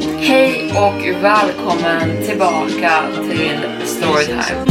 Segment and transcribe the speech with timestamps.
[0.00, 4.64] Hej och välkommen tillbaka till Storytime.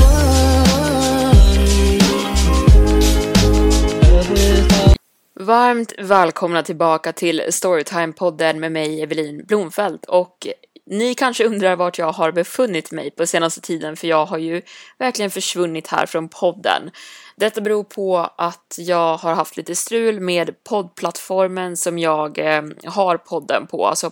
[5.39, 10.47] Varmt välkomna tillbaka till Storytime-podden med mig Evelin Blomfelt och
[10.85, 14.61] ni kanske undrar vart jag har befunnit mig på senaste tiden för jag har ju
[14.97, 16.91] verkligen försvunnit här från podden.
[17.35, 23.17] Detta beror på att jag har haft lite strul med poddplattformen som jag eh, har
[23.17, 24.11] podden på, alltså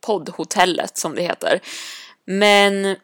[0.00, 1.60] poddhotellet som det heter.
[2.24, 2.96] Men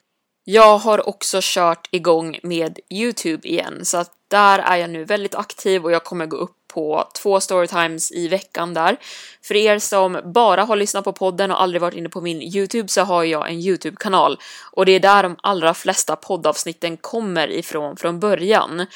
[0.45, 5.35] jag har också kört igång med Youtube igen så att där är jag nu väldigt
[5.35, 8.97] aktiv och jag kommer gå upp på två storytimes i veckan där.
[9.43, 12.89] För er som bara har lyssnat på podden och aldrig varit inne på min Youtube
[12.89, 14.39] så har jag en Youtube-kanal
[14.73, 18.87] och det är där de allra flesta poddavsnitten kommer ifrån från början.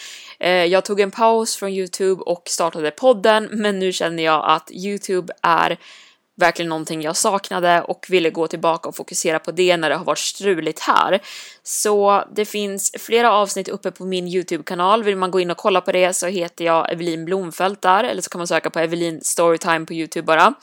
[0.41, 4.71] Eh, jag tog en paus från Youtube och startade podden men nu känner jag att
[4.73, 5.79] Youtube är
[6.39, 10.05] verkligen någonting jag saknade och ville gå tillbaka och fokusera på det när det har
[10.05, 11.21] varit struligt här.
[11.63, 15.05] Så det finns flera avsnitt uppe på min Youtube-kanal.
[15.05, 18.23] Vill man gå in och kolla på det så heter jag Evelin Blomfelt där, eller
[18.23, 20.55] så kan man söka på Evelin Storytime på Youtube bara.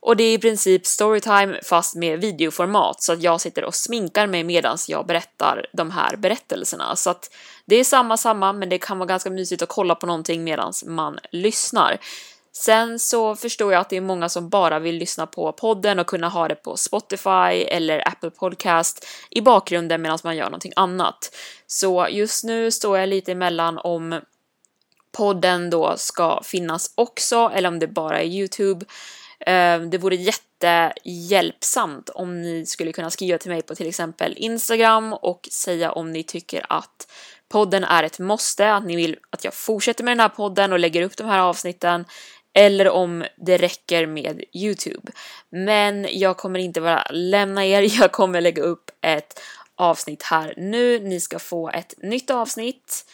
[0.00, 4.26] Och det är i princip storytime fast med videoformat så att jag sitter och sminkar
[4.26, 6.96] mig medans jag berättar de här berättelserna.
[6.96, 7.30] Så att
[7.64, 10.84] det är samma samma men det kan vara ganska mysigt att kolla på någonting medans
[10.84, 11.98] man lyssnar.
[12.58, 16.06] Sen så förstår jag att det är många som bara vill lyssna på podden och
[16.06, 21.36] kunna ha det på Spotify eller Apple Podcast i bakgrunden medan man gör någonting annat.
[21.66, 24.20] Så just nu står jag lite emellan om
[25.16, 28.86] podden då ska finnas också eller om det bara är Youtube.
[29.40, 35.12] Ehm, det vore jättehjälpsamt om ni skulle kunna skriva till mig på till exempel Instagram
[35.12, 37.08] och säga om ni tycker att
[37.48, 40.78] podden är ett måste, att ni vill att jag fortsätter med den här podden och
[40.78, 42.04] lägger upp de här avsnitten
[42.56, 45.12] eller om det räcker med Youtube.
[45.48, 49.40] Men jag kommer inte bara lämna er, jag kommer lägga upp ett
[49.74, 50.98] avsnitt här nu.
[50.98, 53.04] Ni ska få ett nytt avsnitt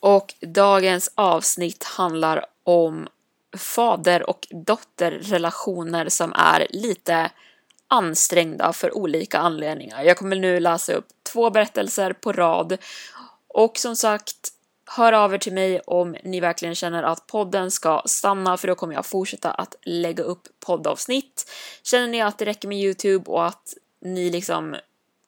[0.00, 3.08] och dagens avsnitt handlar om
[3.56, 7.30] fader och dotterrelationer som är lite
[7.88, 10.02] ansträngda för olika anledningar.
[10.02, 12.78] Jag kommer nu läsa upp två berättelser på rad
[13.48, 14.53] och som sagt
[14.96, 18.74] Hör av er till mig om ni verkligen känner att podden ska stanna för då
[18.74, 21.50] kommer jag fortsätta att lägga upp poddavsnitt.
[21.82, 23.74] Känner ni att det räcker med Youtube och att
[24.04, 24.76] ni liksom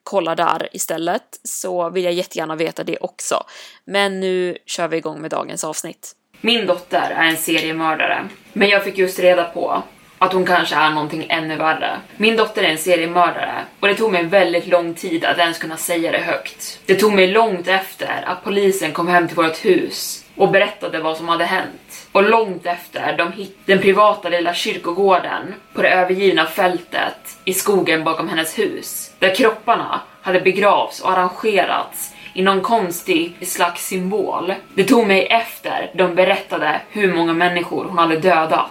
[0.03, 3.45] kollar där istället så vill jag jättegärna veta det också.
[3.85, 6.13] Men nu kör vi igång med dagens avsnitt.
[6.41, 9.83] Min dotter är en seriemördare, men jag fick just reda på
[10.19, 12.01] att hon kanske är någonting ännu värre.
[12.17, 15.77] Min dotter är en seriemördare och det tog mig väldigt lång tid att ens kunna
[15.77, 16.81] säga det högt.
[16.87, 21.17] Det tog mig långt efter att polisen kom hem till vårt hus och berättade vad
[21.17, 22.09] som hade hänt.
[22.13, 28.05] Och långt efter de hittade den privata lilla kyrkogården på det övergivna fältet i skogen
[28.05, 29.11] bakom hennes hus.
[29.19, 34.55] Där kropparna hade begravts och arrangerats i någon konstig slags symbol.
[34.75, 38.71] Det tog mig efter de berättade hur många människor hon hade dödat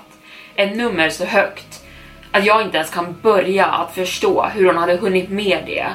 [0.55, 1.83] ett nummer så högt
[2.31, 5.88] att jag inte ens kan börja att förstå hur hon hade hunnit med det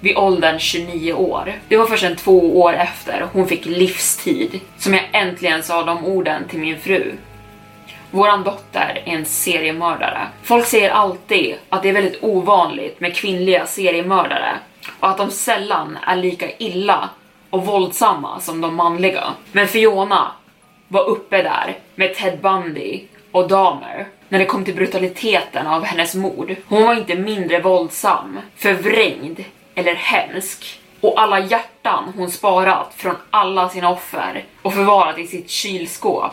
[0.00, 1.52] vid åldern 29 år.
[1.68, 6.04] Det var först en två år efter hon fick livstid som jag äntligen sa de
[6.04, 7.12] orden till min fru.
[8.10, 10.26] Våran dotter är en seriemördare.
[10.42, 14.52] Folk säger alltid att det är väldigt ovanligt med kvinnliga seriemördare
[15.00, 17.08] och att de sällan är lika illa
[17.50, 19.24] och våldsamma som de manliga.
[19.52, 20.32] Men Fiona
[20.88, 23.00] var uppe där med Ted Bundy
[23.32, 26.56] och damer när det kom till brutaliteten av hennes mord.
[26.68, 29.44] Hon var inte mindre våldsam, förvrängd
[29.74, 30.80] eller hemsk.
[31.00, 36.32] Och alla hjärtan hon sparat från alla sina offer och förvarat i sitt kylskåp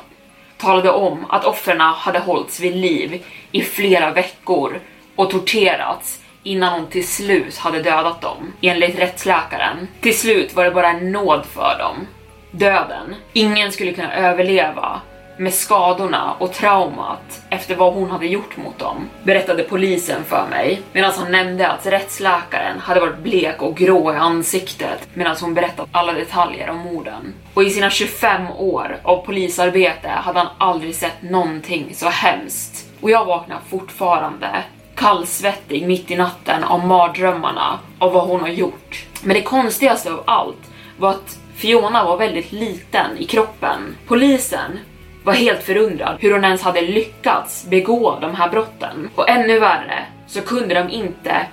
[0.58, 4.80] talade om att offren hade hållits vid liv i flera veckor
[5.16, 9.88] och torterats innan hon till slut hade dödat dem, enligt rättsläkaren.
[10.02, 12.08] Till slut var det bara en nåd för dem.
[12.52, 13.16] Döden.
[13.34, 15.02] Ingen skulle kunna överleva
[15.38, 20.82] med skadorna och traumat efter vad hon hade gjort mot dem, berättade polisen för mig
[20.94, 25.90] medan han nämnde att rättsläkaren hade varit blek och grå i ansiktet medan hon berättade
[25.92, 27.34] alla detaljer om morden.
[27.54, 32.86] Och i sina 25 år av polisarbete hade han aldrig sett någonting så hemskt.
[33.02, 34.64] Och jag vaknar fortfarande
[34.96, 39.06] kallsvettig mitt i natten av mardrömmarna av vad hon har gjort.
[39.24, 43.96] Men det konstigaste av allt var att Fiona var väldigt liten i kroppen.
[44.08, 44.80] Polisen
[45.24, 49.10] var helt förundrad hur hon ens hade lyckats begå de här brotten.
[49.16, 51.48] Och ännu värre så kunde de inte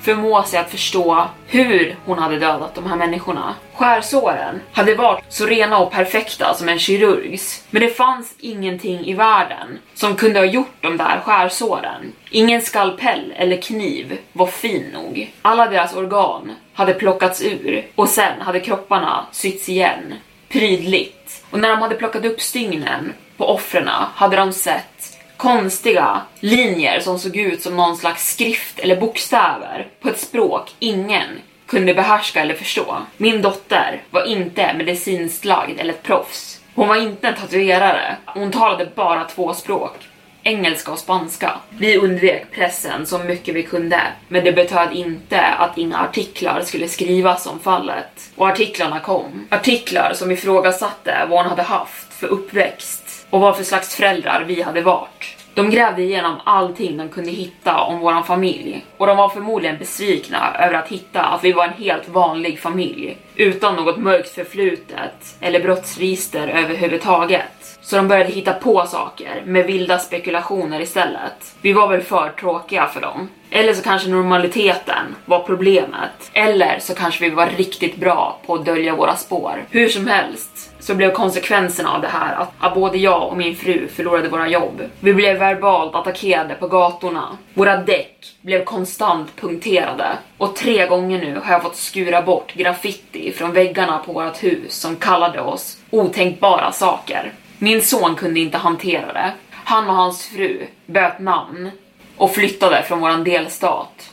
[0.00, 3.54] förmå sig att förstå hur hon hade dödat de här människorna.
[3.74, 9.14] Skärsåren hade varit så rena och perfekta som en kirurgs, men det fanns ingenting i
[9.14, 12.12] världen som kunde ha gjort de där skärsåren.
[12.30, 15.32] Ingen skalpell eller kniv var fin nog.
[15.42, 20.14] Alla deras organ hade plockats ur och sen hade kropparna sytts igen
[20.50, 21.44] prydligt.
[21.50, 27.18] Och när de hade plockat upp stygnen på offren hade de sett konstiga linjer som
[27.18, 31.28] såg ut som någon slags skrift eller bokstäver på ett språk ingen
[31.66, 32.96] kunde behärska eller förstå.
[33.16, 36.60] Min dotter var inte medicinskt lagd eller ett proffs.
[36.74, 38.16] Hon var inte en tatuerare.
[38.26, 39.96] Hon talade bara två språk
[40.42, 41.52] engelska och spanska.
[41.70, 46.88] Vi undvek pressen så mycket vi kunde, men det betöd inte att inga artiklar skulle
[46.88, 48.30] skrivas om fallet.
[48.36, 49.46] Och artiklarna kom.
[49.50, 54.62] Artiklar som ifrågasatte vad hon hade haft för uppväxt och vad för slags föräldrar vi
[54.62, 55.36] hade varit.
[55.54, 60.56] De grävde igenom allting de kunde hitta om våran familj och de var förmodligen besvikna
[60.58, 65.60] över att hitta att vi var en helt vanlig familj utan något mörkt förflutet eller
[65.60, 67.59] brottsregister överhuvudtaget.
[67.82, 71.54] Så de började hitta på saker med vilda spekulationer istället.
[71.60, 73.28] Vi var väl för tråkiga för dem.
[73.50, 76.30] Eller så kanske normaliteten var problemet.
[76.32, 79.64] Eller så kanske vi var riktigt bra på att dölja våra spår.
[79.70, 83.56] Hur som helst så blev konsekvenserna av det här att, att både jag och min
[83.56, 84.82] fru förlorade våra jobb.
[85.00, 87.38] Vi blev verbalt attackerade på gatorna.
[87.54, 93.32] Våra däck blev konstant punkterade och tre gånger nu har jag fått skura bort graffiti
[93.32, 97.32] från väggarna på vårt hus som kallade oss otänkbara saker.
[97.62, 99.32] Min son kunde inte hantera det.
[99.50, 101.70] Han och hans fru böt namn
[102.16, 104.12] och flyttade från våran delstat.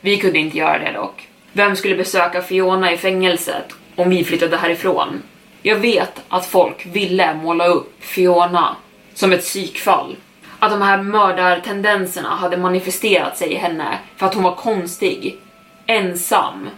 [0.00, 1.28] Vi kunde inte göra det dock.
[1.52, 5.22] Vem skulle besöka Fiona i fängelset om vi flyttade härifrån?
[5.62, 8.76] Jag vet att folk ville måla upp Fiona
[9.14, 10.16] som ett psykfall.
[10.58, 15.38] Att de här mördartendenserna hade manifesterat sig i henne för att hon var konstig,
[15.86, 16.68] ensam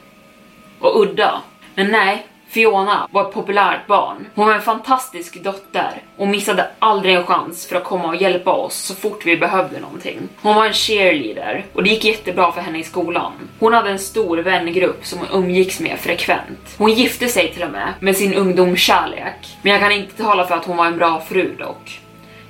[0.80, 1.42] och udda.
[1.74, 4.26] Men nej, Fiona var ett populärt barn.
[4.34, 8.52] Hon var en fantastisk dotter och missade aldrig en chans för att komma och hjälpa
[8.52, 10.18] oss så fort vi behövde någonting.
[10.42, 13.32] Hon var en cheerleader och det gick jättebra för henne i skolan.
[13.58, 16.74] Hon hade en stor vängrupp som hon umgicks med frekvent.
[16.78, 19.56] Hon gifte sig till och med med sin ungdomskärlek.
[19.62, 22.00] Men jag kan inte tala för att hon var en bra fru dock.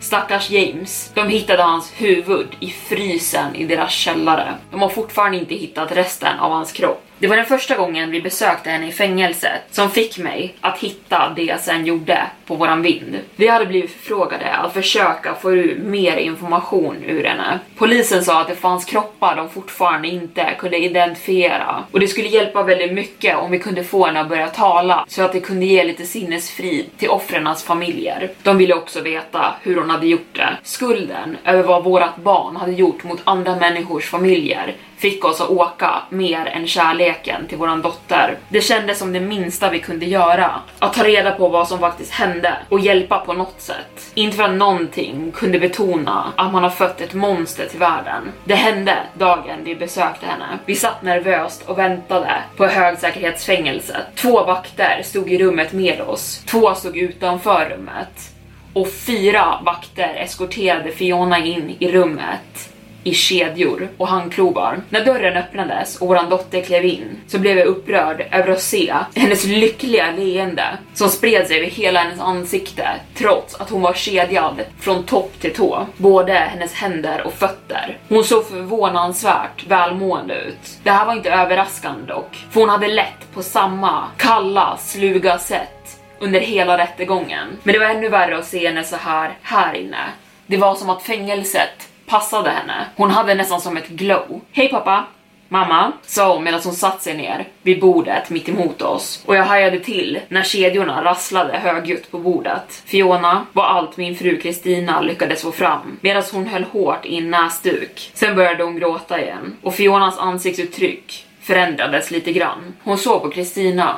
[0.00, 1.10] Stackars James.
[1.14, 4.54] De hittade hans huvud i frysen i deras källare.
[4.70, 7.02] De har fortfarande inte hittat resten av hans kropp.
[7.18, 11.32] Det var den första gången vi besökte henne i fängelset som fick mig att hitta
[11.36, 13.18] det jag sen gjorde på våran vind.
[13.36, 17.58] Vi hade blivit förfrågade att försöka få ur mer information ur henne.
[17.76, 22.62] Polisen sa att det fanns kroppar de fortfarande inte kunde identifiera och det skulle hjälpa
[22.62, 25.84] väldigt mycket om vi kunde få henne att börja tala så att det kunde ge
[25.84, 28.30] lite sinnesfrid till offrens familjer.
[28.42, 30.48] De ville också veta hur hon hade gjort det.
[30.62, 36.02] Skulden över vad vårat barn hade gjort mot andra människors familjer fick oss att åka
[36.08, 38.38] mer än kärleken till våran dotter.
[38.48, 40.50] Det kändes som det minsta vi kunde göra.
[40.78, 44.12] Att ta reda på vad som faktiskt hände och hjälpa på något sätt.
[44.14, 48.32] Inte för att någonting kunde betona att man har fött ett monster till världen.
[48.44, 50.58] Det hände dagen vi besökte henne.
[50.66, 54.06] Vi satt nervöst och väntade på högsäkerhetsfängelset.
[54.14, 56.42] Två vakter stod i rummet med oss.
[56.46, 58.30] Två stod utanför rummet.
[58.72, 62.73] Och fyra vakter eskorterade Fiona in i rummet
[63.04, 64.80] i kedjor och handklovar.
[64.88, 68.94] När dörren öppnades och våran dotter klev in så blev jag upprörd över att se
[69.14, 74.60] hennes lyckliga leende som spred sig över hela hennes ansikte trots att hon var kedjad
[74.80, 77.98] från topp till tå, både hennes händer och fötter.
[78.08, 80.78] Hon såg förvånansvärt välmående ut.
[80.82, 86.00] Det här var inte överraskande dock, för hon hade lett på samma kalla, sluga sätt
[86.18, 87.48] under hela rättegången.
[87.62, 90.04] Men det var ännu värre att se henne så här här inne.
[90.46, 92.86] Det var som att fängelset passade henne.
[92.96, 94.40] Hon hade nästan som ett glow.
[94.52, 95.04] Hej pappa!
[95.48, 99.44] Mamma, sa hon medan hon satt sig ner vid bordet mitt emot oss och jag
[99.44, 102.82] hajade till när kedjorna rasslade högljutt på bordet.
[102.86, 107.30] Fiona var allt min fru Kristina lyckades få fram medan hon höll hårt i en
[107.30, 108.10] näsduk.
[108.14, 112.74] Sen började hon gråta igen och Fionas ansiktsuttryck förändrades lite grann.
[112.82, 113.96] Hon såg på Kristina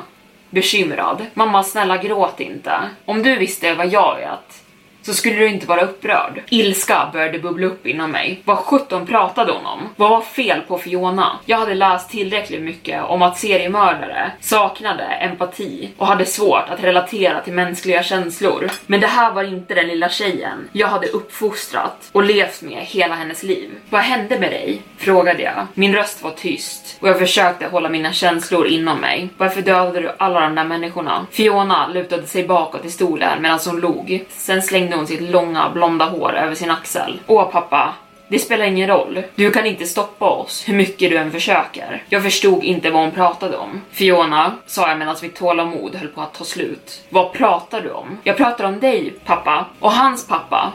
[0.50, 1.26] bekymrad.
[1.34, 2.72] Mamma snälla gråt inte.
[3.04, 4.65] Om du visste vad jag vet
[5.06, 6.42] så skulle du inte vara upprörd.
[6.50, 8.40] Ilska började bubbla upp inom mig.
[8.44, 9.88] Vad sjutton pratade hon om?
[9.96, 11.38] Vad var fel på Fiona?
[11.44, 17.40] Jag hade läst tillräckligt mycket om att seriemördare saknade empati och hade svårt att relatera
[17.40, 18.70] till mänskliga känslor.
[18.86, 23.14] Men det här var inte den lilla tjejen jag hade uppfostrat och levt med hela
[23.14, 23.70] hennes liv.
[23.90, 24.82] Vad hände med dig?
[24.98, 25.66] Frågade jag.
[25.74, 29.28] Min röst var tyst och jag försökte hålla mina känslor inom mig.
[29.36, 31.26] Varför dödade du alla de där människorna?
[31.30, 34.24] Fiona lutade sig bakåt i stolen medan hon log.
[34.28, 37.20] Sen slängde hon sitt långa blonda hår över sin axel.
[37.26, 37.94] Åh pappa,
[38.28, 39.22] det spelar ingen roll.
[39.34, 42.02] Du kan inte stoppa oss hur mycket du än försöker.
[42.08, 43.80] Jag förstod inte vad hon pratade om.
[43.90, 47.02] Fiona, sa jag medan mitt tålamod höll på att ta slut.
[47.08, 48.18] Vad pratar du om?
[48.22, 49.66] Jag pratar om dig, pappa.
[49.80, 50.72] Och hans pappa.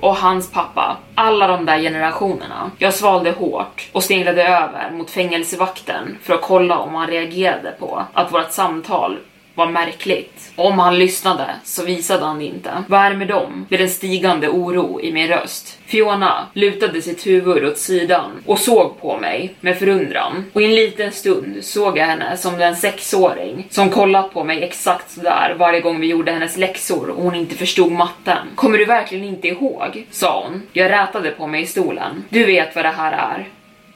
[0.00, 0.96] Och hans pappa.
[1.14, 2.70] Alla de där generationerna.
[2.78, 8.02] Jag svalde hårt och sneglade över mot fängelsevakten för att kolla om han reagerade på
[8.12, 9.18] att vårt samtal
[9.54, 10.52] var märkligt.
[10.56, 12.84] Om han lyssnade så visade han det inte.
[12.88, 13.66] Vad är det med dem?
[13.68, 15.78] Med en stigande oro i min röst.
[15.86, 20.44] Fiona lutade sitt huvud åt sidan och såg på mig med förundran.
[20.52, 24.62] Och i en liten stund såg jag henne som den sexåring som kollat på mig
[24.62, 28.46] exakt sådär varje gång vi gjorde hennes läxor och hon inte förstod matten.
[28.54, 30.06] Kommer du verkligen inte ihåg?
[30.10, 30.62] sa hon.
[30.72, 32.24] Jag rätade på mig i stolen.
[32.28, 33.48] Du vet vad det här är.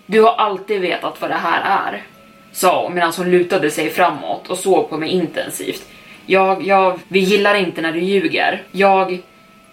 [0.06, 2.02] Du har alltid vetat vad det här är
[2.56, 5.86] sa hon medan hon lutade sig framåt och såg på mig intensivt.
[6.26, 8.62] Jag, jag, vi gillar inte när du ljuger.
[8.72, 9.18] Jag,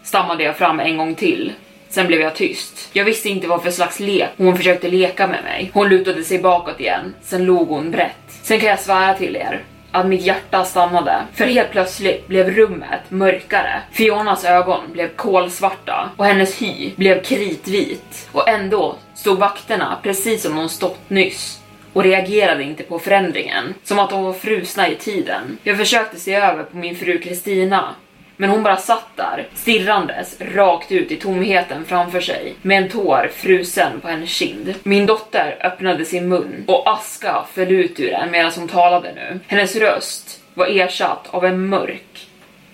[0.04, 1.54] stammade jag fram en gång till.
[1.90, 2.90] Sen blev jag tyst.
[2.94, 5.72] Jag visste inte vad för slags lek hon försökte leka med mig.
[5.74, 7.13] Hon lutade sig bakåt igen.
[7.22, 8.16] Sen log hon brett.
[8.28, 9.62] Sen kan jag svära till er
[9.92, 11.22] att mitt hjärta stannade.
[11.34, 13.82] För helt plötsligt blev rummet mörkare.
[13.92, 18.30] Fionas ögon blev kolsvarta och hennes hy blev kritvit.
[18.32, 21.62] Och ändå stod vakterna precis som hon stått nyss
[21.94, 25.58] och reagerade inte på förändringen, som att de var frusna i tiden.
[25.64, 27.96] Jag försökte se över på min fru Kristina,
[28.38, 33.30] men hon bara satt där, stirrandes rakt ut i tomheten framför sig, med en tår
[33.34, 34.74] frusen på hennes kind.
[34.84, 39.40] Min dotter öppnade sin mun och aska föll ut ur den medan hon talade nu.
[39.48, 42.28] Hennes röst var ersatt av en mörk,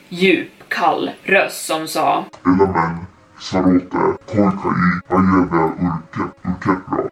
[0.09, 3.05] djup, kall röst som sa Elämän,
[3.39, 7.09] sarote, Koikai, ajeve urke, urkepra,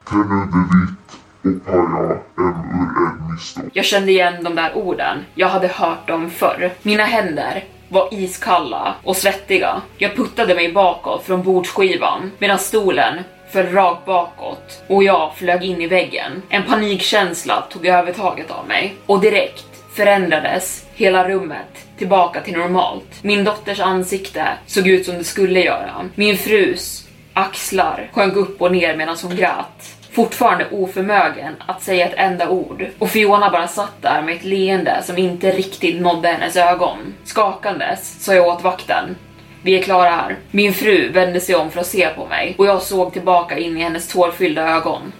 [1.65, 5.25] tenude vit, jag kände igen de där orden.
[5.35, 6.71] Jag hade hört dem förr.
[6.81, 9.81] Mina händer var iskalla och svettiga.
[9.97, 15.81] Jag puttade mig bakåt från bordsskivan medan stolen föll rakt bakåt och jag flög in
[15.81, 16.41] i väggen.
[16.49, 23.23] En panikkänsla tog övertaget av mig och direkt förändrades hela rummet tillbaka till normalt.
[23.23, 26.09] Min dotters ansikte såg ut som det skulle göra.
[26.15, 32.13] Min frus axlar sjönk upp och ner medan hon grät fortfarande oförmögen att säga ett
[32.17, 36.55] enda ord och Fiona bara satt där med ett leende som inte riktigt nådde hennes
[36.55, 36.97] ögon.
[37.23, 39.15] Skakandes sa jag åt vakten
[39.61, 40.35] vi är klara här.
[40.51, 43.77] Min fru vände sig om för att se på mig och jag såg tillbaka in
[43.77, 45.13] i hennes tårfyllda ögon.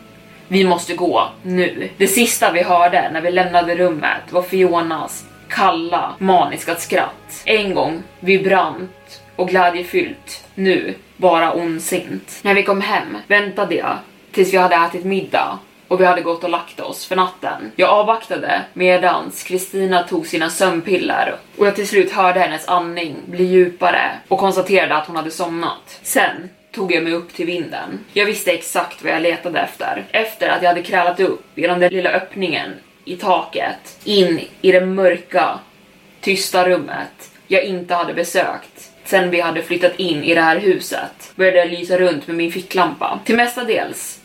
[0.48, 1.90] Vi måste gå, nu.
[1.98, 7.42] Det sista vi hörde när vi lämnade rummet var Fionas kalla, maniska skratt.
[7.46, 12.40] En gång vibrant och glädjefyllt, nu bara ondsint.
[12.42, 13.98] När vi kom hem väntade jag
[14.38, 17.72] tills vi hade ätit middag och vi hade gått och lagt oss för natten.
[17.76, 23.44] Jag avvaktade medans Kristina tog sina sömnpiller och jag till slut hörde hennes andning bli
[23.44, 26.00] djupare och konstaterade att hon hade somnat.
[26.02, 28.06] Sen tog jag mig upp till vinden.
[28.14, 30.06] Jag visste exakt vad jag letade efter.
[30.12, 32.72] Efter att jag hade krälat upp genom den lilla öppningen
[33.06, 35.60] i taket in i det mörka,
[36.22, 41.32] tysta rummet jag inte hade besökt sen vi hade flyttat in i det här huset
[41.36, 43.20] började jag lysa runt med min ficklampa.
[43.26, 44.17] Till mestadels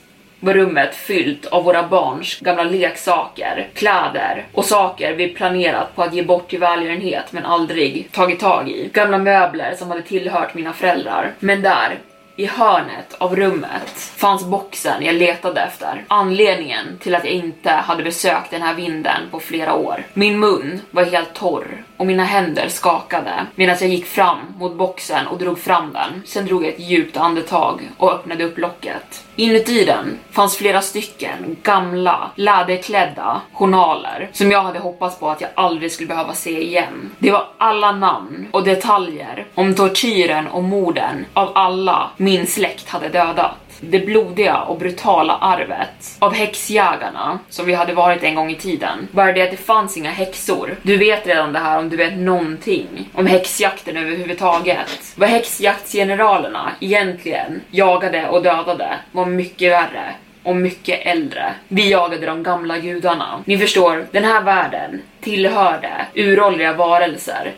[0.43, 6.15] var rummet fyllt av våra barns gamla leksaker, kläder och saker vi planerat på att
[6.15, 8.91] ge bort till välgörenhet men aldrig tagit tag i.
[8.93, 11.33] Gamla möbler som hade tillhört mina föräldrar.
[11.39, 11.99] Men där,
[12.37, 16.05] i hörnet av rummet fanns boxen jag letade efter.
[16.09, 20.05] Anledningen till att jag inte hade besökt den här vinden på flera år.
[20.15, 25.27] Min mun var helt torr och mina händer skakade medan jag gick fram mot boxen
[25.27, 26.23] och drog fram den.
[26.27, 29.25] Sen drog jag ett djupt andetag och öppnade upp locket.
[29.37, 35.51] Inuti den fanns flera stycken gamla, läderklädda journaler som jag hade hoppats på att jag
[35.55, 37.11] aldrig skulle behöva se igen.
[37.19, 43.09] Det var alla namn och detaljer om tortyren och morden av alla min släkt hade
[43.09, 43.57] dödat.
[43.81, 49.09] det blodiga och brutala arvet av häxjägarna som vi hade varit en gång i tiden.
[49.13, 50.77] Bara det att det fanns inga häxor.
[50.83, 55.15] Du vet redan det här om du vet någonting om häxjakten överhuvudtaget.
[55.17, 61.55] Vad häxjaktsgeneralerna egentligen jagade och dödade var mycket värre och mycket äldre.
[61.69, 63.43] Vi jagade de gamla gudarna.
[63.45, 67.53] Ni förstår, den här världen tillhörde uråldriga varelser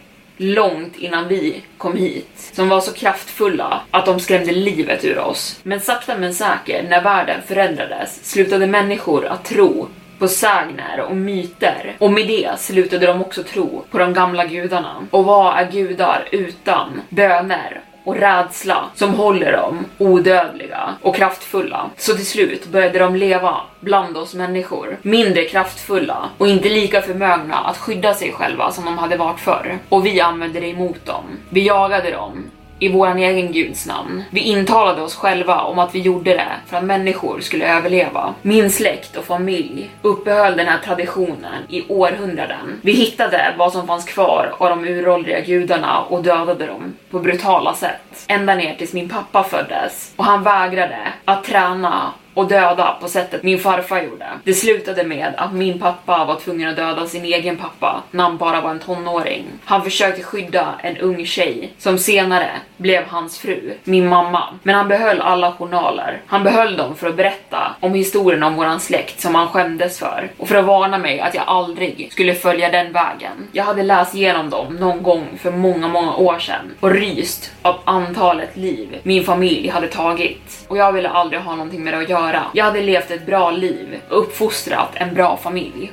[0.52, 5.60] långt innan vi kom hit, som var så kraftfulla att de skrämde livet ur oss.
[5.62, 11.96] Men sakta men säkert, när världen förändrades, slutade människor att tro på sägner och myter
[11.98, 15.06] och med det slutade de också tro på de gamla gudarna.
[15.10, 21.90] Och vad är gudar utan böner och rädsla som håller dem odödliga och kraftfulla.
[21.96, 27.56] Så till slut började de leva bland oss människor, mindre kraftfulla och inte lika förmögna
[27.56, 29.78] att skydda sig själva som de hade varit förr.
[29.88, 31.24] Och vi använde det emot dem.
[31.48, 32.44] Vi jagade dem
[32.78, 34.22] i våran egen guds namn.
[34.30, 38.34] Vi intalade oss själva om att vi gjorde det för att människor skulle överleva.
[38.42, 42.80] Min släkt och familj uppehöll den här traditionen i århundraden.
[42.82, 47.74] Vi hittade vad som fanns kvar av de uråldriga gudarna och dödade dem på brutala
[47.74, 48.24] sätt.
[48.28, 53.42] Ända ner tills min pappa föddes och han vägrade att träna och döda på sättet
[53.42, 54.26] min farfar gjorde.
[54.44, 58.36] Det slutade med att min pappa var tvungen att döda sin egen pappa när han
[58.36, 59.44] bara var en tonåring.
[59.64, 64.42] Han försökte skydda en ung tjej som senare blev hans fru, min mamma.
[64.62, 66.20] Men han behöll alla journaler.
[66.26, 70.30] Han behöll dem för att berätta om historien om våran släkt som han skämdes för
[70.36, 73.48] och för att varna mig att jag aldrig skulle följa den vägen.
[73.52, 77.80] Jag hade läst igenom dem någon gång för många, många år sedan och ryst av
[77.84, 82.08] antalet liv min familj hade tagit och jag ville aldrig ha någonting med det att
[82.08, 82.50] göra göra.
[82.54, 85.92] Jag hade levt ett bra liv och uppfostrat en bra familj.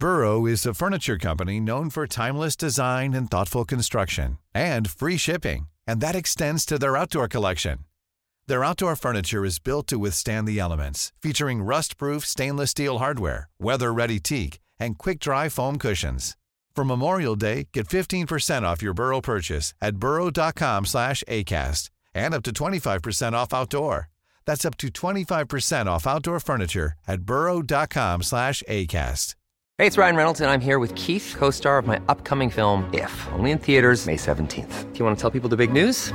[0.00, 5.68] Burrow is a furniture company known for timeless design and thoughtful construction and free shipping,
[5.86, 7.78] and that extends to their outdoor collection.
[8.46, 14.20] Their outdoor furniture is built to withstand the elements, featuring rust-proof stainless steel hardware, weather-ready
[14.20, 16.36] teak, and quick-dry foam cushions.
[16.76, 23.32] For Memorial Day, get 15% off your Burrow purchase at burrow.com/acast and up to 25%
[23.34, 24.08] off outdoor.
[24.46, 29.34] That's up to 25% off outdoor furniture at burrow.com slash ACAST.
[29.78, 32.88] Hey, it's Ryan Reynolds, and I'm here with Keith, co star of my upcoming film,
[32.94, 34.92] If, only in theaters, May 17th.
[34.92, 36.14] Do you want to tell people the big news?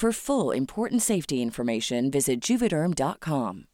[0.00, 3.64] For full important safety information, visit juvederm.com.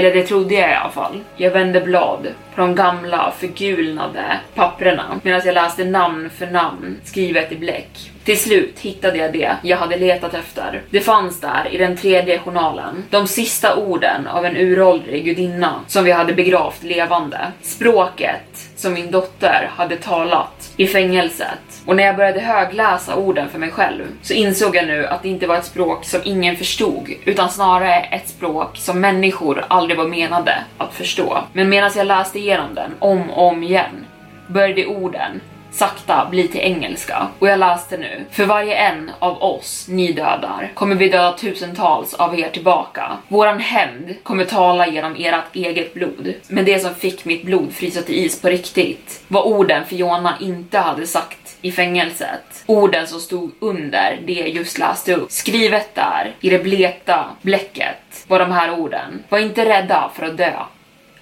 [0.00, 1.20] Eller det trodde jag i alla fall.
[1.36, 7.52] Jag vände blad på de gamla förgulnade papperna medan jag läste namn för namn skrivet
[7.52, 8.10] i bläck.
[8.24, 10.82] Till slut hittade jag det jag hade letat efter.
[10.90, 13.04] Det fanns där i den tredje journalen.
[13.10, 17.52] De sista orden av en uråldrig gudinna som vi hade begravt levande.
[17.62, 21.82] Språket som min dotter hade talat i fängelset.
[21.86, 25.28] Och när jag började högläsa orden för mig själv så insåg jag nu att det
[25.28, 30.08] inte var ett språk som ingen förstod, utan snarare ett språk som människor aldrig var
[30.08, 31.38] menade att förstå.
[31.52, 34.06] Men medan jag läste igenom den om och om igen
[34.46, 35.40] började orden
[35.74, 37.28] sakta bli till engelska.
[37.38, 38.24] Och jag läste nu.
[38.30, 43.12] För varje en av oss ni dödar kommer vi döda tusentals av er tillbaka.
[43.28, 46.34] Våran hämnd kommer tala genom ert eget blod.
[46.48, 50.78] Men det som fick mitt blod frysa till is på riktigt var orden Fiona inte
[50.78, 52.64] hade sagt i fängelset.
[52.66, 55.30] Orden som stod under det jag just läste upp.
[55.30, 59.22] Skrivet där i det blekta bläcket var de här orden.
[59.28, 60.52] Var inte rädda för att dö.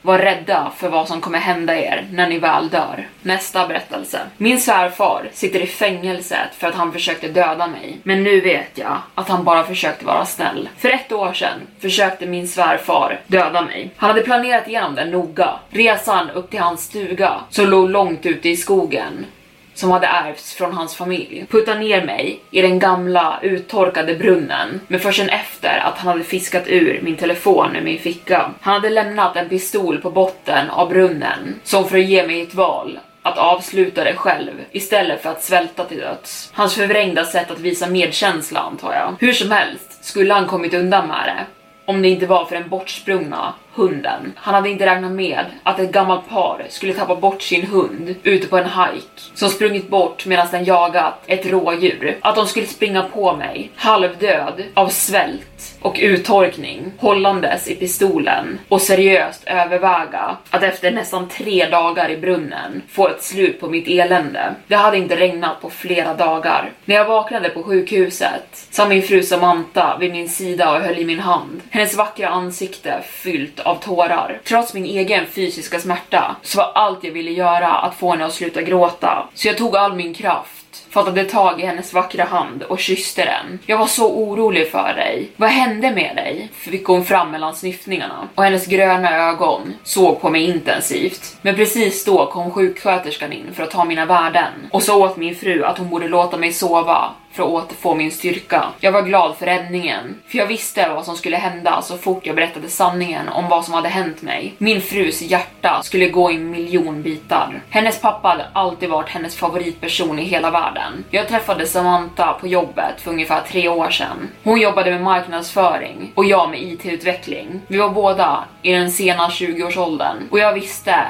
[0.02, 3.08] Var rädda för vad som kommer hända er när ni väl dör.
[3.22, 4.20] Nästa berättelse.
[4.36, 7.98] Min svärfar sitter i fängelset för att han försökte döda mig.
[8.02, 10.68] Men nu vet jag att han bara försökte vara snäll.
[10.78, 13.90] För ett år sedan försökte min svärfar döda mig.
[13.96, 15.50] Han hade planerat igenom det noga.
[15.70, 19.26] Resan upp till hans stuga som låg långt ute i skogen
[19.74, 21.46] som hade ärvts från hans familj.
[21.50, 26.24] Putta ner mig i den gamla uttorkade brunnen, men först sen efter att han hade
[26.24, 28.50] fiskat ur min telefon ur min ficka.
[28.60, 32.54] Han hade lämnat en pistol på botten av brunnen, som för att ge mig ett
[32.54, 36.50] val att avsluta det själv istället för att svälta till döds.
[36.54, 39.14] Hans förvrängda sätt att visa medkänsla antar jag.
[39.26, 41.61] Hur som helst skulle han kommit undan med det
[41.94, 44.32] om det inte var för den bortsprungna hunden.
[44.36, 48.46] Han hade inte räknat med att ett gammalt par skulle tappa bort sin hund ute
[48.46, 52.18] på en hike som sprungit bort medan den jagat ett rådjur.
[52.20, 58.80] Att de skulle springa på mig, halvdöd av svält och uttorkning, hållandes i pistolen och
[58.80, 64.54] seriöst överväga att efter nästan tre dagar i brunnen få ett slut på mitt elände.
[64.66, 66.70] Det hade inte regnat på flera dagar.
[66.84, 71.04] När jag vaknade på sjukhuset satt min fru Samantha vid min sida och höll i
[71.04, 71.60] min hand.
[71.70, 74.40] Hennes vackra ansikte fyllt av tårar.
[74.44, 78.32] Trots min egen fysiska smärta så var allt jag ville göra att få henne att
[78.34, 79.28] sluta gråta.
[79.34, 83.58] Så jag tog all min kraft fattade tag i hennes vackra hand och kysste den.
[83.66, 85.28] Jag var så orolig för dig.
[85.36, 86.48] Vad hände med dig?
[86.52, 91.36] Fick hon fram mellan snyftningarna och hennes gröna ögon såg på mig intensivt.
[91.42, 95.34] Men precis då kom sjuksköterskan in för att ta mina värden och sa åt min
[95.34, 98.64] fru att hon borde låta mig sova för att återfå min styrka.
[98.80, 102.36] Jag var glad för räddningen, för jag visste vad som skulle hända så fort jag
[102.36, 104.54] berättade sanningen om vad som hade hänt mig.
[104.58, 107.62] Min frus hjärta skulle gå i miljon bitar.
[107.70, 111.04] Hennes pappa hade alltid varit hennes favoritperson i hela världen.
[111.10, 114.28] Jag träffade Samantha på jobbet för ungefär tre år sedan.
[114.44, 117.60] Hon jobbade med marknadsföring och jag med IT-utveckling.
[117.66, 121.04] Vi var båda i den sena 20-årsåldern och jag visste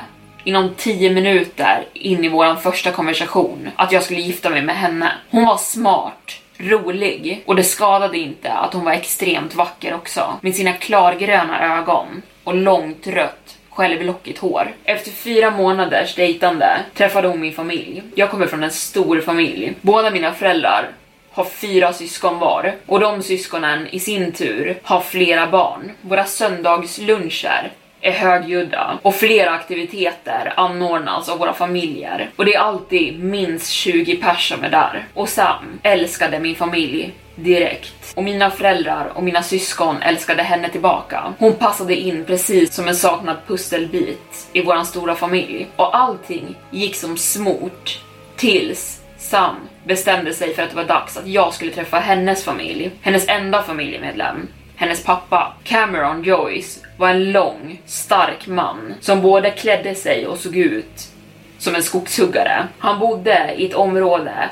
[0.45, 5.13] inom 10 minuter in i vår första konversation att jag skulle gifta mig med henne.
[5.31, 10.55] Hon var smart, rolig och det skadade inte att hon var extremt vacker också med
[10.55, 14.73] sina klargröna ögon och långt rött självlockigt hår.
[14.85, 18.03] Efter fyra månaders dejtande träffade hon min familj.
[18.15, 19.73] Jag kommer från en stor familj.
[19.81, 20.89] Båda mina föräldrar
[21.31, 25.93] har fyra syskon var och de syskonen i sin tur har flera barn.
[26.01, 27.73] Våra söndagsluncher
[28.03, 34.17] är högljudda och flera aktiviteter anordnas av våra familjer och det är alltid minst 20
[34.17, 35.07] pers som är där.
[35.15, 38.13] Och Sam älskade min familj direkt.
[38.15, 41.35] Och mina föräldrar och mina syskon älskade henne tillbaka.
[41.39, 45.69] Hon passade in precis som en saknad pusselbit i våran stora familj.
[45.77, 48.01] Och allting gick som smort
[48.37, 52.91] tills Sam bestämde sig för att det var dags att jag skulle träffa hennes familj.
[53.01, 54.49] Hennes enda familjemedlem
[54.83, 60.57] hennes pappa, Cameron Joyce, var en lång, stark man som både klädde sig och såg
[60.57, 61.09] ut
[61.59, 62.67] som en skogshuggare.
[62.79, 64.51] Han bodde i ett område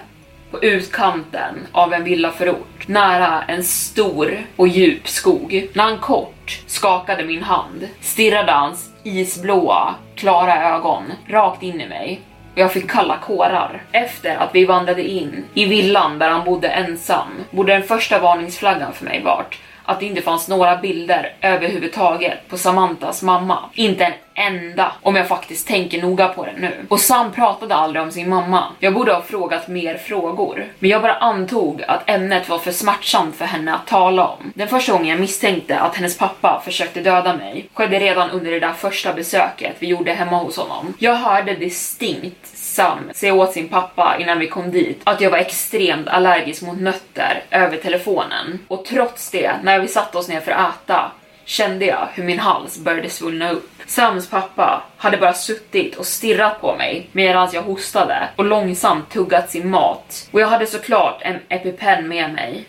[0.50, 5.68] på utkanten av en villaförort, nära en stor och djup skog.
[5.72, 12.20] När han kort skakade min hand stirrade hans isblåa, klara ögon rakt in i mig
[12.52, 13.82] och jag fick kalla kårar.
[13.92, 18.92] Efter att vi vandrade in i villan där han bodde ensam borde den första varningsflaggan
[18.92, 19.58] för mig varit
[19.90, 23.58] att det inte fanns några bilder överhuvudtaget på Samantas mamma.
[23.74, 26.86] Inte en enda, om jag faktiskt tänker noga på det nu.
[26.88, 28.64] Och Sam pratade aldrig om sin mamma.
[28.78, 33.36] Jag borde ha frågat mer frågor, men jag bara antog att ämnet var för smärtsamt
[33.36, 34.52] för henne att tala om.
[34.54, 38.60] Den första gången jag misstänkte att hennes pappa försökte döda mig skedde redan under det
[38.60, 40.94] där första besöket vi gjorde hemma hos honom.
[40.98, 45.38] Jag hörde distinkt Sam säga åt sin pappa innan vi kom dit att jag var
[45.38, 48.58] extremt allergisk mot nötter över telefonen.
[48.68, 51.12] Och trots det, när vi satte oss ner för att äta,
[51.44, 53.70] kände jag hur min hals började svullna upp.
[53.86, 59.50] Sams pappa hade bara suttit och stirrat på mig medan jag hostade och långsamt tuggat
[59.50, 60.28] sin mat.
[60.32, 62.64] Och jag hade såklart en EpiPen med mig.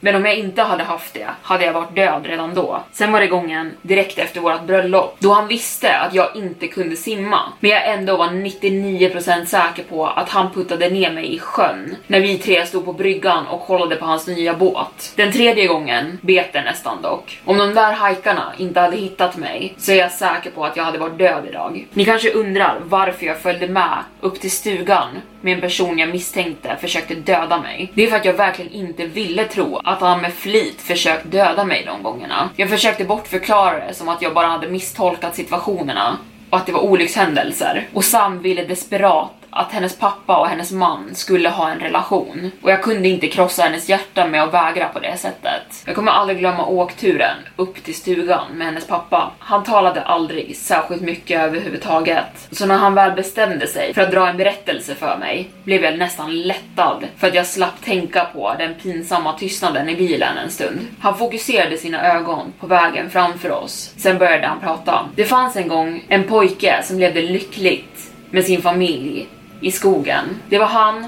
[0.00, 2.82] Men om jag inte hade haft det hade jag varit död redan då.
[2.92, 6.96] Sen var det gången direkt efter vårt bröllop då han visste att jag inte kunde
[6.96, 7.40] simma.
[7.60, 12.20] Men jag ändå var 99% säker på att han puttade ner mig i sjön när
[12.20, 15.12] vi tre stod på bryggan och kollade på hans nya båt.
[15.16, 17.40] Den tredje gången bet det nästan dock.
[17.44, 20.84] Om de där hajkarna inte hade hittat mig så är jag säker på att jag
[20.84, 21.86] hade varit död idag.
[21.92, 25.08] Ni kanske undrar varför jag följde med upp till stugan
[25.40, 27.92] med en person jag misstänkte försökte döda mig.
[27.94, 31.64] Det är för att jag verkligen inte ville tro att han med flit försökt döda
[31.64, 32.50] mig de gångerna.
[32.56, 36.18] Jag försökte bortförklara det som att jag bara hade misstolkat situationerna
[36.50, 37.88] och att det var olyckshändelser.
[37.94, 42.50] Och Sam ville desperat att hennes pappa och hennes man skulle ha en relation.
[42.62, 45.82] Och jag kunde inte krossa hennes hjärta med att vägra på det sättet.
[45.86, 49.30] Jag kommer aldrig glömma åkturen upp till stugan med hennes pappa.
[49.38, 52.48] Han talade aldrig särskilt mycket överhuvudtaget.
[52.50, 55.98] Så när han väl bestämde sig för att dra en berättelse för mig blev jag
[55.98, 60.78] nästan lättad för att jag slapp tänka på den pinsamma tystnaden i bilen en stund.
[61.00, 63.94] Han fokuserade sina ögon på vägen framför oss.
[63.96, 65.08] Sen började han prata.
[65.14, 69.28] Det fanns en gång en pojke som levde lyckligt med sin familj
[69.60, 70.24] i skogen.
[70.48, 71.06] Det var han,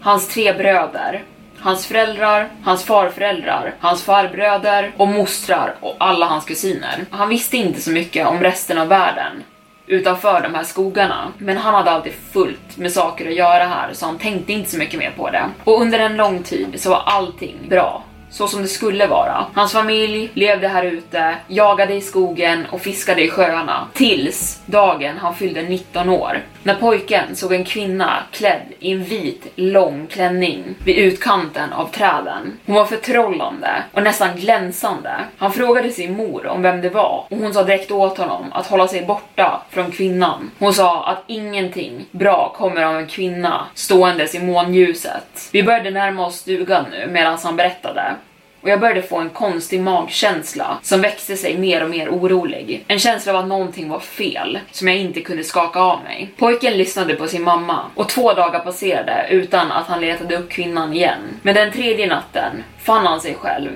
[0.00, 1.22] hans tre bröder,
[1.58, 7.04] hans föräldrar, hans farföräldrar, hans farbröder och mostrar och alla hans kusiner.
[7.10, 9.42] Han visste inte så mycket om resten av världen
[9.86, 11.32] utanför de här skogarna.
[11.38, 14.78] Men han hade alltid fullt med saker att göra här så han tänkte inte så
[14.78, 15.44] mycket mer på det.
[15.64, 19.46] Och under en lång tid så var allting bra så som det skulle vara.
[19.54, 23.88] Hans familj levde här ute, jagade i skogen och fiskade i sjöarna.
[23.94, 26.40] Tills dagen han fyllde 19 år.
[26.62, 32.58] När pojken såg en kvinna klädd i en vit lång klänning vid utkanten av träden.
[32.66, 35.10] Hon var förtrollande och nästan glänsande.
[35.38, 38.66] Han frågade sin mor om vem det var och hon sa direkt åt honom att
[38.66, 40.50] hålla sig borta från kvinnan.
[40.58, 45.48] Hon sa att ingenting bra kommer av en kvinna ståendes i månljuset.
[45.52, 48.14] Vi började närma oss stugan nu medan han berättade
[48.60, 52.84] och jag började få en konstig magkänsla som växte sig mer och mer orolig.
[52.88, 56.30] En känsla av att någonting var fel som jag inte kunde skaka av mig.
[56.36, 60.92] Pojken lyssnade på sin mamma och två dagar passerade utan att han letade upp kvinnan
[60.92, 61.20] igen.
[61.42, 63.70] Men den tredje natten fann han sig själv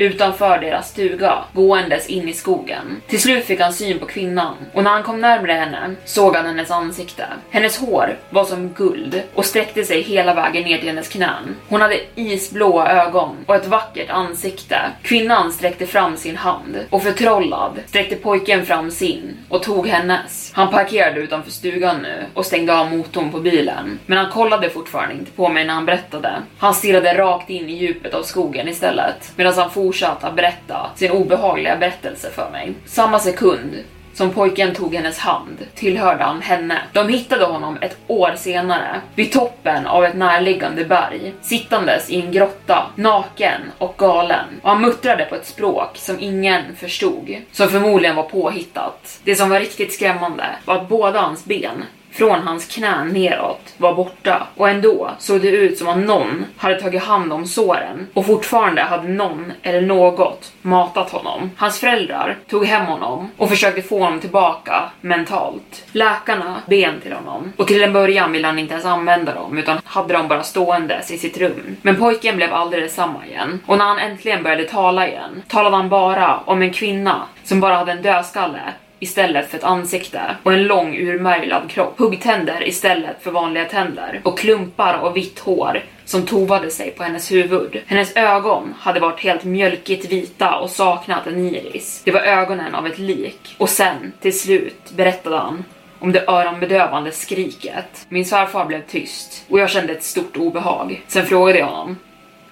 [0.00, 3.02] utanför deras stuga, gåendes in i skogen.
[3.06, 6.46] Till slut fick han syn på kvinnan och när han kom närmare henne såg han
[6.46, 7.26] hennes ansikte.
[7.50, 11.56] Hennes hår var som guld och sträckte sig hela vägen ner till hennes knän.
[11.68, 14.80] Hon hade isblåa ögon och ett vackert ansikte.
[15.02, 20.52] Kvinnan sträckte fram sin hand och förtrollad sträckte pojken fram sin och tog hennes.
[20.54, 23.98] Han parkerade utanför stugan nu och stängde av motorn på bilen.
[24.06, 26.32] Men han kollade fortfarande inte på mig när han berättade.
[26.58, 30.90] Han stirrade rakt in i djupet av skogen istället medan han fortsatte fortsatt att berätta
[30.94, 32.74] sin obehagliga berättelse för mig.
[32.86, 33.74] Samma sekund
[34.14, 36.82] som pojken tog hennes hand tillhörde han henne.
[36.92, 42.32] De hittade honom ett år senare vid toppen av ett närliggande berg, sittandes i en
[42.32, 44.46] grotta, naken och galen.
[44.62, 49.20] Och han muttrade på ett språk som ingen förstod, som förmodligen var påhittat.
[49.24, 53.94] Det som var riktigt skrämmande var att båda hans ben från hans knän neråt var
[53.94, 58.26] borta och ändå såg det ut som att någon hade tagit hand om såren och
[58.26, 61.50] fortfarande hade någon eller något matat honom.
[61.56, 65.84] Hans föräldrar tog hem honom och försökte få honom tillbaka mentalt.
[65.92, 69.78] Läkarna ben till honom och till en början ville han inte ens använda dem utan
[69.84, 71.76] hade dem bara ståendes i sitt rum.
[71.82, 75.88] Men pojken blev aldrig detsamma igen och när han äntligen började tala igen talade han
[75.88, 78.60] bara om en kvinna som bara hade en dödskalle
[79.00, 81.98] istället för ett ansikte och en lång urmärglad kropp.
[81.98, 87.32] Huggtänder istället för vanliga tänder och klumpar av vitt hår som tovade sig på hennes
[87.32, 87.82] huvud.
[87.86, 92.02] Hennes ögon hade varit helt mjölkigt vita och saknat en iris.
[92.04, 93.54] Det var ögonen av ett lik.
[93.58, 95.64] Och sen, till slut, berättade han
[95.98, 98.06] om det öronbedövande skriket.
[98.08, 101.02] Min svärfar blev tyst och jag kände ett stort obehag.
[101.06, 101.96] Sen frågade jag honom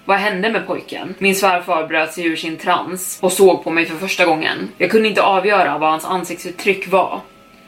[0.09, 1.15] vad hände med pojken?
[1.19, 4.69] Min svärfar bröt sig ur sin trans och såg på mig för första gången.
[4.79, 7.21] Jag kunde inte avgöra vad hans ansiktsuttryck var.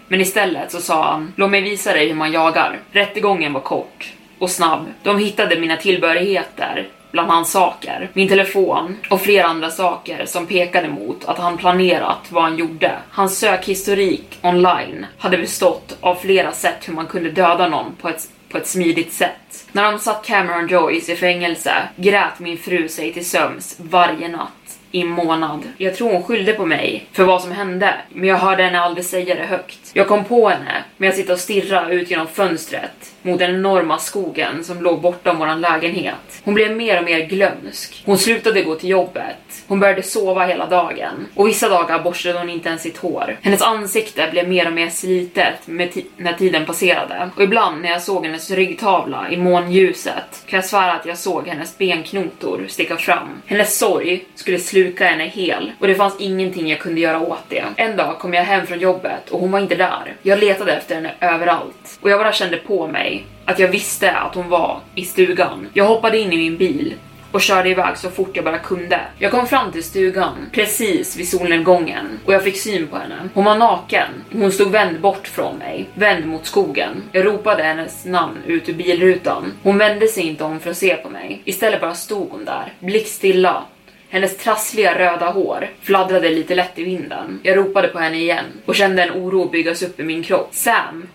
[0.09, 2.79] Men istället så sa han, låt mig visa dig hur man jagar.
[2.93, 4.87] Rättegången var kort och snabb.
[5.03, 10.89] De hittade mina tillbehörigheter bland hans saker, min telefon och flera andra saker som pekade
[10.89, 12.93] mot att han planerat vad han gjorde.
[13.11, 18.29] Hans sökhistorik online hade bestått av flera sätt hur man kunde döda någon på ett
[18.51, 19.67] på ett smidigt sätt.
[19.73, 24.79] När de satt Cameron Joyce i fängelse grät min fru sig till söms varje natt
[24.91, 25.63] i en månad.
[25.77, 29.05] Jag tror hon skyllde på mig för vad som hände, men jag hörde henne aldrig
[29.05, 29.91] säga det högt.
[29.93, 33.99] Jag kom på henne med att sitta och stirra ut genom fönstret mot den enorma
[33.99, 36.43] skogen som låg bortom våran lägenhet.
[36.45, 38.03] Hon blev mer och mer glömsk.
[38.07, 39.37] Hon slutade gå till jobbet.
[39.67, 41.27] Hon började sova hela dagen.
[41.35, 43.39] Och vissa dagar borstade hon inte ens sitt hår.
[43.43, 47.31] Hennes ansikte blev mer och mer slitet med när tiden passerade.
[47.37, 51.49] Och ibland när jag såg hennes ryggtavla i månljuset kan jag svära att jag såg
[51.49, 53.43] hennes benknotor sticka fram.
[53.47, 57.65] Hennes sorg skulle sluka henne hel och det fanns ingenting jag kunde göra åt det.
[57.77, 60.17] En dag kom jag hem från jobbet och hon var inte där.
[60.23, 63.10] Jag letade efter henne överallt och jag bara kände på mig
[63.45, 65.69] att jag visste att hon var i stugan.
[65.73, 66.95] Jag hoppade in i min bil
[67.33, 69.01] och körde iväg så fort jag bara kunde.
[69.19, 73.29] Jag kom fram till stugan precis vid solnedgången och jag fick syn på henne.
[73.35, 74.09] Hon var naken.
[74.33, 77.03] Hon stod vänd bort från mig, vänd mot skogen.
[77.13, 79.53] Jag ropade hennes namn ut ur bilrutan.
[79.63, 81.43] Hon vände sig inte om för att se på mig.
[81.45, 83.65] Istället bara stod hon där, blickstilla
[84.11, 87.41] hennes trassliga röda hår fladdrade lite lätt i vinden.
[87.43, 90.49] Jag ropade på henne igen och kände en oro byggas upp i min kropp.
[90.53, 91.09] Sam!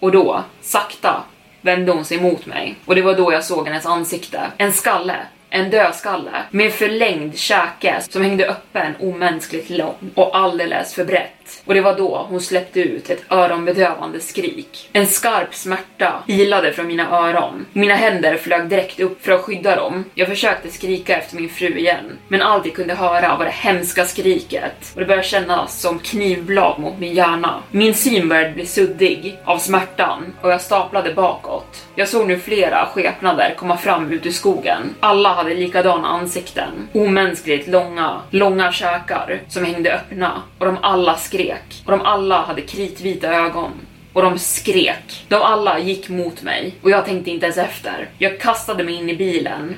[0.00, 1.24] Och då, sakta,
[1.64, 4.40] vände hon sig mot mig och det var då jag såg hennes ansikte.
[4.56, 5.16] En skalle
[5.54, 11.30] en dödskalle med förlängd käke som hängde öppen omänskligt lång och alldeles för brett.
[11.64, 14.90] Och det var då hon släppte ut ett öronbedövande skrik.
[14.92, 17.66] En skarp smärta ilade från mina öron.
[17.72, 20.04] Mina händer flög direkt upp för att skydda dem.
[20.14, 24.04] Jag försökte skrika efter min fru igen, men allt jag kunde höra var det hemska
[24.04, 27.62] skriket och det började kännas som knivblad mot min hjärna.
[27.70, 31.86] Min syn började bli suddig av smärtan och jag staplade bakåt.
[31.94, 34.94] Jag såg nu flera skepnader komma fram ut ur skogen.
[35.00, 36.88] Alla hade likadana ansikten.
[36.92, 41.33] Omänskligt långa, långa käkar som hängde öppna och de alla skrek.
[41.84, 43.70] Och de alla hade kritvita ögon
[44.12, 45.24] och de skrek.
[45.28, 48.08] De alla gick mot mig och jag tänkte inte ens efter.
[48.18, 49.76] Jag kastade mig in i bilen,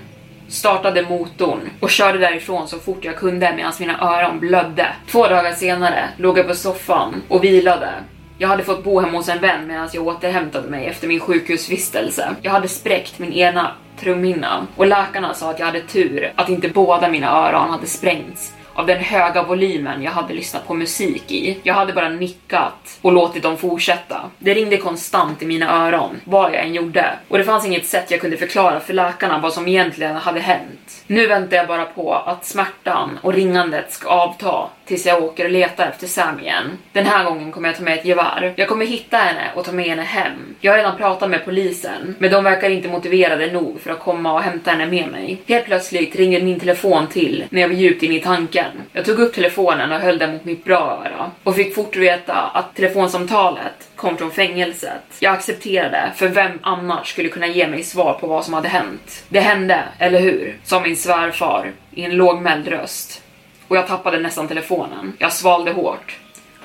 [0.48, 4.86] startade motorn och körde därifrån så fort jag kunde medan mina öron blödde.
[5.10, 7.90] Två dagar senare låg jag på soffan och vilade
[8.38, 12.34] jag hade fått bo hemma hos en vän medan jag återhämtade mig efter min sjukhusvistelse.
[12.42, 16.68] Jag hade spräckt min ena trumhinna och läkarna sa att jag hade tur att inte
[16.68, 21.58] båda mina öron hade sprängts av den höga volymen jag hade lyssnat på musik i.
[21.62, 24.20] Jag hade bara nickat och låtit dem fortsätta.
[24.38, 27.18] Det ringde konstant i mina öron, vad jag än gjorde.
[27.28, 31.04] Och det fanns inget sätt jag kunde förklara för läkarna vad som egentligen hade hänt.
[31.06, 35.50] Nu väntar jag bara på att smärtan och ringandet ska avta tills jag åker och
[35.50, 36.78] letar efter Sam igen.
[36.92, 38.52] Den här gången kommer jag ta med ett gevär.
[38.56, 40.54] Jag kommer hitta henne och ta med henne hem.
[40.60, 44.32] Jag har redan pratat med polisen, men de verkar inte motiverade nog för att komma
[44.32, 45.42] och hämta henne med mig.
[45.46, 48.66] Helt plötsligt ringer min telefon till när jag var djupt inne i tanken.
[48.92, 52.34] Jag tog upp telefonen och höll den mot mitt bra öra och fick fort veta
[52.34, 55.02] att telefonsamtalet kom från fängelset.
[55.18, 59.24] Jag accepterade, för vem annars skulle kunna ge mig svar på vad som hade hänt?
[59.28, 60.56] Det hände, eller hur?
[60.64, 63.22] Sa min svärfar i en lågmäld röst
[63.68, 65.12] och jag tappade nästan telefonen.
[65.18, 66.18] Jag svalde hårt.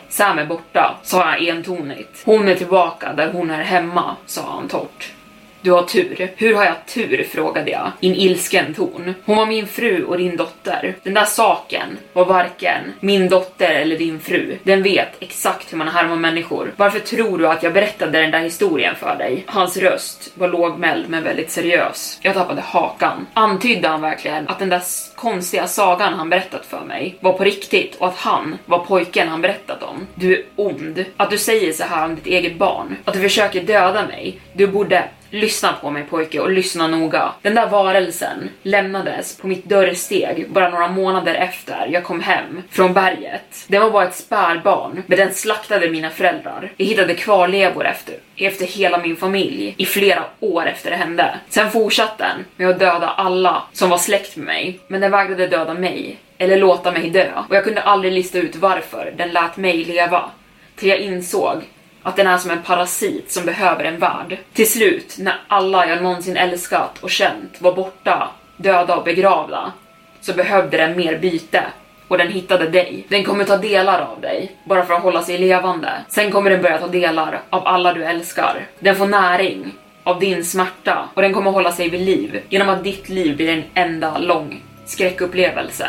[0.10, 2.22] Sam är borta, sa jag entonigt.
[2.26, 5.14] Hon är tillbaka där hon är hemma, sa han torrt.
[5.64, 6.32] Du har tur.
[6.36, 7.24] Hur har jag tur?
[7.24, 9.14] frågade jag i en ilsken ton.
[9.26, 10.96] Hon var min fru och din dotter.
[11.04, 14.58] Den där saken var varken min dotter eller din fru.
[14.64, 16.74] Den vet exakt hur man härmar människor.
[16.76, 19.44] Varför tror du att jag berättade den där historien för dig?
[19.48, 22.20] Hans röst var lågmäld men väldigt seriös.
[22.22, 23.28] Jag tappade hakan.
[23.34, 24.82] Antydde han verkligen att den där
[25.16, 29.42] konstiga sagan han berättat för mig var på riktigt och att han var pojken han
[29.42, 30.08] berättat om?
[30.16, 31.06] Du är ond.
[31.18, 32.98] Att du säger så här om ditt eget barn.
[33.06, 34.40] Att du försöker döda mig.
[34.54, 37.32] Du borde Lyssna på mig pojke och lyssna noga.
[37.42, 42.94] Den där varelsen lämnades på mitt dörrsteg bara några månader efter jag kom hem från
[42.94, 43.66] berget.
[43.68, 46.72] Den var bara ett spädbarn, men den slaktade mina föräldrar.
[46.78, 51.40] Jag hittade kvarlevor efter, efter hela min familj i flera år efter det hände.
[51.50, 55.48] Sen fortsatte den med att döda alla som var släkt med mig, men den vägrade
[55.48, 59.58] döda mig eller låta mig dö och jag kunde aldrig lista ut varför den lät
[59.58, 60.30] mig leva.
[60.76, 61.64] Till jag insåg
[62.04, 64.38] att den är som en parasit som behöver en värld.
[64.54, 69.72] Till slut, när alla jag någonsin älskat och känt var borta, döda och begravda,
[70.22, 71.64] så behövde den mer byte.
[72.08, 73.06] Och den hittade dig.
[73.10, 75.90] Den kommer ta delar av dig, bara för att hålla sig levande.
[76.08, 78.68] Sen kommer den börja ta delar av alla du älskar.
[78.80, 79.72] Den får näring
[80.04, 83.50] av din smärta och den kommer hålla sig vid liv genom att ditt liv blir
[83.50, 85.88] en enda lång skräckupplevelse.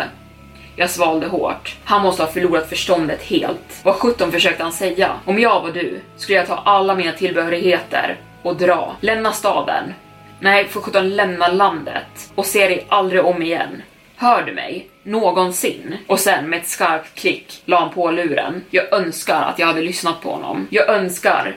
[0.76, 1.76] Jag svalde hårt.
[1.84, 3.80] Han måste ha förlorat förståndet helt.
[3.82, 5.12] Vad sjutton försökte han säga?
[5.24, 8.96] Om jag var du skulle jag ta alla mina tillbehörigheter och dra.
[9.00, 9.94] Lämna staden.
[10.40, 13.82] Nej, för sjutton lämna landet och se dig aldrig om igen.
[14.16, 14.88] Hör du mig?
[15.02, 15.96] Någonsin?
[16.06, 18.64] Och sen med ett skarpt klick la han på luren.
[18.70, 20.68] Jag önskar att jag hade lyssnat på honom.
[20.70, 21.56] Jag önskar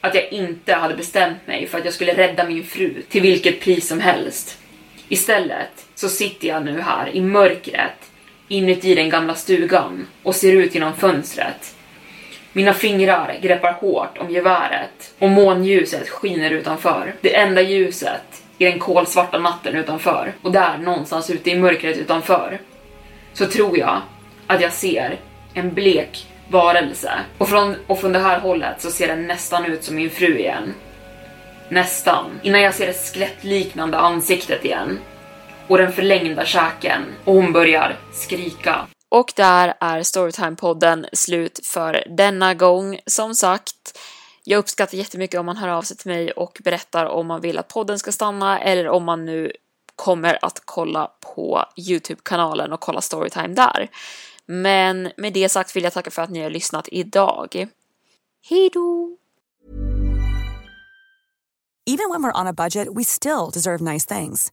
[0.00, 3.60] att jag inte hade bestämt mig för att jag skulle rädda min fru till vilket
[3.60, 4.58] pris som helst.
[5.08, 8.10] Istället så sitter jag nu här i mörkret
[8.48, 11.74] inuti den gamla stugan och ser ut genom fönstret.
[12.52, 17.14] Mina fingrar greppar hårt om geväret och månljuset skiner utanför.
[17.20, 22.58] Det enda ljuset i den kolsvarta natten utanför och där någonstans ute i mörkret utanför
[23.32, 24.00] så tror jag
[24.46, 25.16] att jag ser
[25.54, 27.12] en blek varelse.
[27.38, 30.38] Och från, och från det här hållet så ser den nästan ut som min fru
[30.38, 30.74] igen.
[31.68, 32.40] Nästan.
[32.42, 34.98] Innan jag ser det skelettliknande ansiktet igen.
[35.68, 37.02] Och den förlängda käken.
[37.24, 38.86] Och hon börjar skrika.
[39.08, 42.98] Och där är Storytime-podden slut för denna gång.
[43.06, 43.98] Som sagt,
[44.44, 47.58] jag uppskattar jättemycket om man hör av sig till mig och berättar om man vill
[47.58, 49.52] att podden ska stanna eller om man nu
[49.96, 53.88] kommer att kolla på Youtube-kanalen och kolla Storytime där.
[54.46, 57.68] Men med det sagt vill jag tacka för att ni har lyssnat idag.
[58.48, 59.16] Hejdå!
[61.88, 64.52] Even when we're on a budget we still deserve nice things.